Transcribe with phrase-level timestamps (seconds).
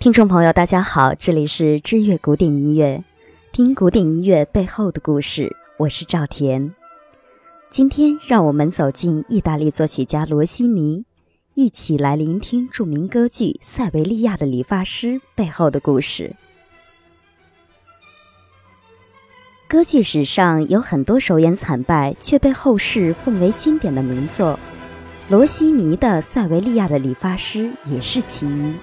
[0.00, 3.04] 听众朋友，大家好，这里是知乐古典音乐，
[3.52, 6.74] 听古典音乐背后的故事，我是赵田。
[7.68, 11.04] 今天让我们走进意大利作曲家罗西尼，
[11.52, 16.34] 一起来聆听著名歌剧《塞维利亚的理发师》背后的故事。
[19.68, 24.58] 歌剧史上有很多首演惨败却被后世奉为经典的名作，
[25.28, 28.74] 罗西尼的《塞维利亚的理发师》也是其一。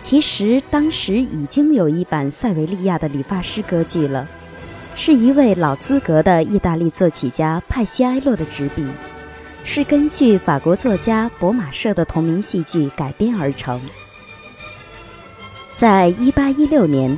[0.00, 4.26] 其实当时已经有一版塞维利亚的理发师歌剧了，
[4.94, 8.84] 是一位老资格的意大利作曲家派西埃洛的执笔，
[9.62, 13.80] 是根据法国作家博马舍的同名戏剧改编而成。
[15.74, 17.16] 在一八一六年，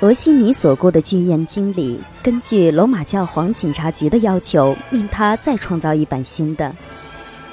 [0.00, 6.74] 罗西尼所雇的剧院经理根据罗马教皇警察局的要求，命他再创造一版新的。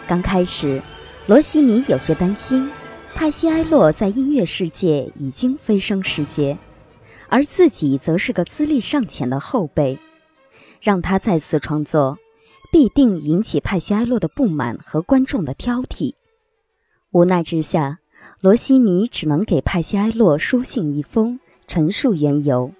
[0.07, 0.81] 刚开始，
[1.27, 2.69] 罗西尼有些担心。
[3.15, 6.57] 派西埃洛在音乐世界已经飞升世界，
[7.29, 9.97] 而自己则是个资历尚浅的后辈，
[10.81, 12.17] 让他再次创作，
[12.71, 16.15] 必定引起派西埃洛的不满和观众的挑剔。
[17.11, 17.99] 无奈之下，
[18.41, 22.73] 罗西尼只能给派西埃洛书信一封，陈述缘由，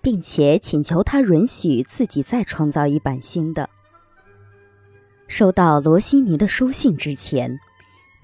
[0.00, 3.68] 并且请求他允许自己再创造一版新的。
[5.28, 7.60] 收到罗西尼的书信之前。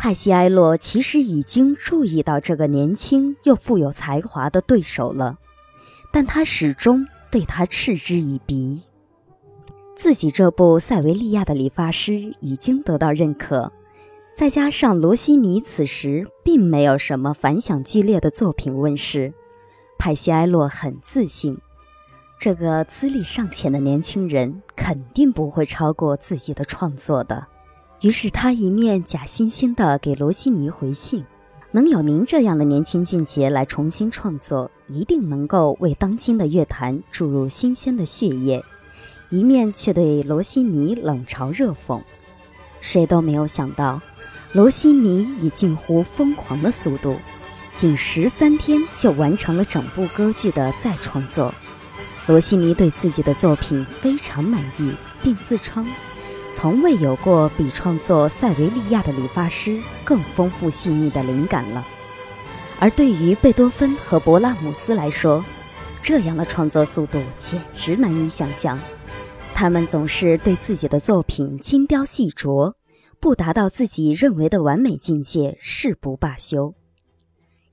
[0.00, 5.36] 派西埃洛其实已经注意到这个年轻又富有才华的对手了，
[6.10, 8.80] 但他始终对他嗤之以鼻。
[9.94, 13.70] 自己这部《塞维利亚的理发师》已经得到认可，
[14.34, 19.34] 再加上罗西尼此时并没有什么反响剧烈的作品问世，
[19.98, 21.58] 派西埃洛很自信，
[22.38, 27.48] 这个资历尚浅的年轻人肯定不会超过自己的创作的。
[28.00, 31.22] 于是他一面假惺惺地给罗西尼回信，
[31.70, 38.62] 能有您这样的年轻俊杰来重新创作，一定能够为当今的乐坛注入新鲜的血液；
[39.28, 42.00] 一面却对罗西尼冷嘲热讽。
[42.80, 44.00] 谁都没有想到，
[44.54, 47.14] 罗西尼以近乎疯狂的速度，
[47.74, 51.54] 仅十三天就完成了整部歌剧的再创作。
[52.26, 55.86] 罗西尼对自己的作品非常满意，并自称。
[56.52, 61.86] 从未有过比创作塞维利亚的理发师更丰富细腻的灵感了。
[62.78, 65.44] 而对于贝多芬和勃拉姆斯来说，
[66.02, 68.78] 这样的创作速度简直难以想象。
[69.54, 72.74] 他们总是对自己的作品精雕细琢，
[73.20, 76.74] 不达到自己认为的完美境界誓不罢休。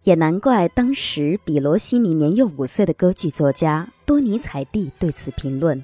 [0.03, 5.83] 也难怪当时比罗西尼年幼五岁的歌剧作家多尼采蒂对此评论：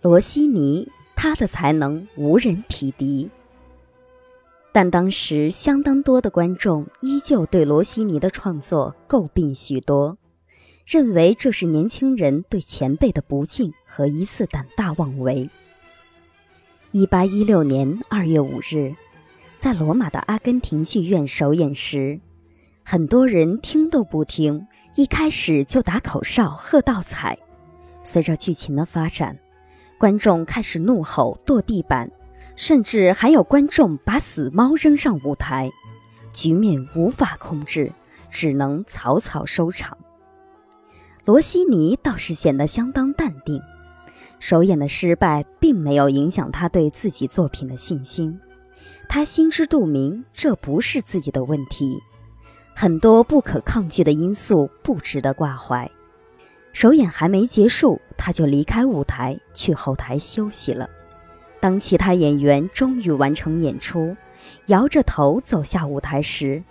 [0.00, 0.88] 罗西尼。
[1.20, 3.28] 他的才能无人匹敌，
[4.70, 10.16] 但当时相当多的观众依旧对罗西尼的创作诟病许多，
[10.86, 15.50] 认为这是年轻人对前辈的不敬和一次胆大妄为。
[16.92, 18.94] 一八一六年二月五日，
[19.58, 22.20] 在罗马的阿根廷剧院首演时，
[22.84, 27.36] 很多人听都不听，一开始就打口哨、喝倒彩。
[28.04, 29.36] 随着剧情的发展。
[29.98, 32.08] 观众开始怒吼、跺地板，
[32.54, 35.70] 甚至还有观众把死猫扔上舞台，
[36.32, 37.92] 局面无法控制，
[38.30, 39.98] 只能草草收场。
[41.24, 43.60] 罗西尼倒是显得相当淡定，
[44.38, 48.38] 首演的失败并没有影响他对自己作品的信心。
[49.08, 51.98] 他心知肚明，这不是自己的问题，
[52.72, 55.90] 很多不可抗拒的因素不值得挂怀。
[56.80, 60.88] 首演还没结束，他就离开舞台去后台休息了。
[61.58, 64.16] 当其他演员终于完成演出，
[64.66, 66.62] 摇着头走下舞台时，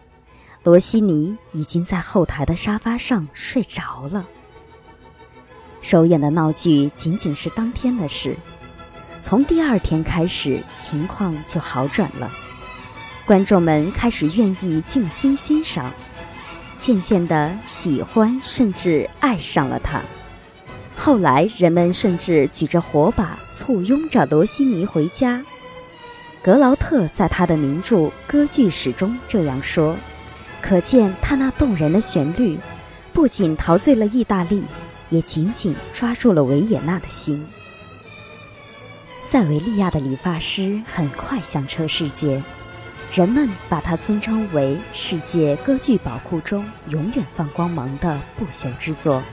[0.64, 4.26] 罗西尼已经在后台的沙发上睡着了。
[5.82, 8.38] 首演的闹剧仅仅是当天的事，
[9.20, 12.32] 从第二天开始，情况就好转了，
[13.26, 15.92] 观众们开始愿意静心欣赏。
[16.80, 20.02] 渐渐的喜欢，甚至爱上了他。
[20.96, 25.44] 后来，人们甚至举着火把簇拥着罗西尼回家。
[26.42, 27.96] 格劳特在他的名著
[28.26, 29.96] 《歌剧史》中这样说，
[30.62, 32.58] 可见他那动人的旋律，
[33.14, 34.64] 不仅陶醉了意大利，
[35.10, 37.46] 也紧紧抓住了维也纳的心。
[39.22, 42.42] 塞维利亚的理发师很快响彻世界。
[43.14, 49.24] 人们把它尊称为世界歌剧宝库中永远放光芒的不朽之作，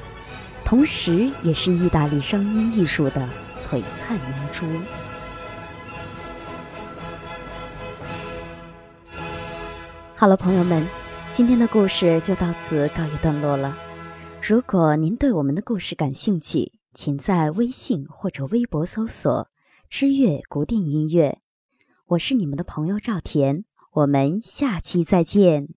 [0.65, 3.29] 同时也是意大利声音艺术的
[3.59, 4.65] 璀璨明珠。
[10.15, 10.87] 好了，朋友们，
[11.31, 13.77] 今天的故事就到此告一段落了。
[14.41, 19.49] 如果您对我们的故事感兴趣，请在微信或者微博搜索
[19.91, 21.41] “知乐古典音乐”。
[22.09, 25.69] 我是你们的朋友赵田，我们下期再见。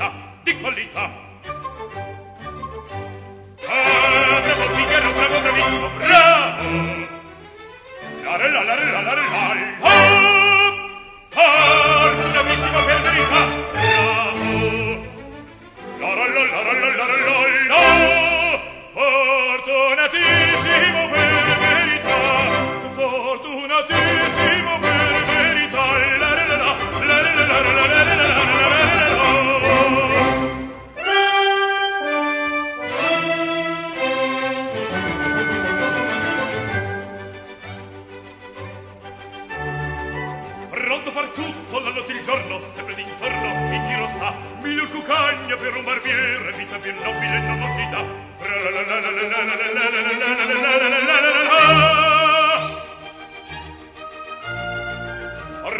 [0.00, 0.12] qualità,
[0.42, 1.29] di qualità.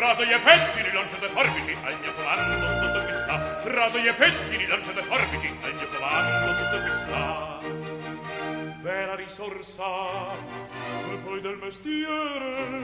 [0.00, 3.60] Raso gli effetti, rilanciate forbici, al mio comando tutto qui sta.
[3.64, 7.58] Raso gli effetti, rilanciate forbici, al mio comando tutto qui sta.
[8.82, 9.84] Vera risorsa,
[11.12, 12.82] e poi del mestiere,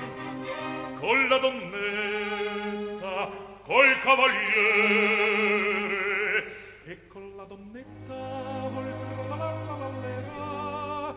[1.00, 3.28] con la donnetta,
[3.64, 5.85] col cavaliere
[7.48, 8.14] donnetta
[8.74, 8.88] vol
[9.66, 11.14] tralallerà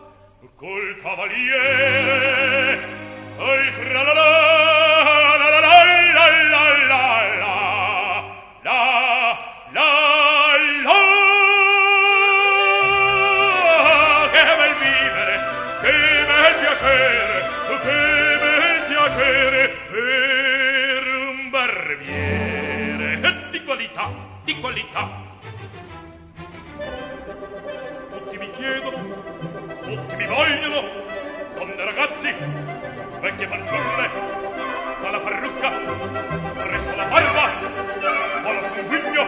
[0.54, 2.78] col cavaliere
[3.36, 4.30] oi tralalà
[5.40, 7.04] la la la la la la
[7.40, 7.46] la
[8.62, 8.80] la
[9.72, 9.90] la
[14.30, 15.34] che bel vivere
[15.82, 15.94] che
[16.30, 17.38] bel piacere
[17.82, 18.00] che
[18.42, 19.60] bel piacere
[19.90, 23.08] per un barbiere
[23.50, 24.06] di qualità
[24.44, 25.29] di qualità
[28.60, 28.98] chiedono,
[29.82, 30.82] tutti mi vogliono,
[31.54, 32.34] donne ragazzi,
[33.20, 34.10] vecchie fanciulle,
[35.00, 35.70] dalla parrucca,
[36.62, 37.48] presto la barba,
[38.42, 39.26] volo sul ghigno,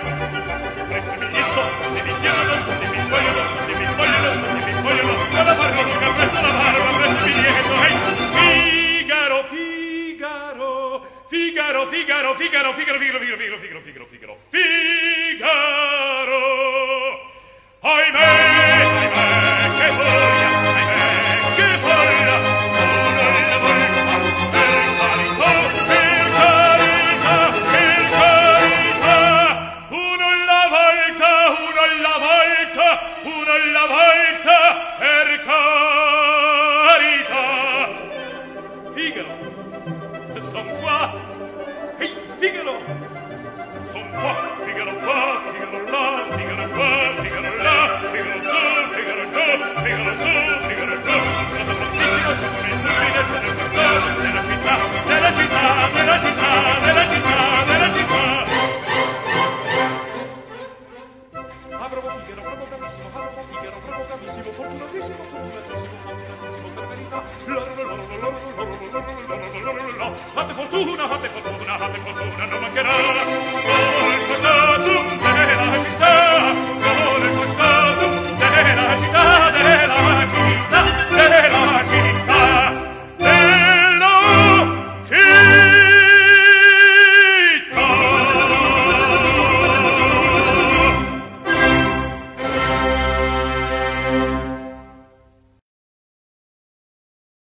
[0.87, 1.63] presto il biglietto,
[1.97, 6.41] e mi chiedono, e mi vogliono, e mi vogliono, e mi vogliono, dalla parrucca, presto
[6.43, 7.97] la barba, presto il biglietto, ehi,
[8.99, 14.07] Figaro, Figaro, Figaro, Figaro, Figaro, Figaro, Figaro, Figaro, Figaro, Figaro, Figaro, Figaro, Figaro,